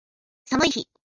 [0.49, 0.87] 寒い日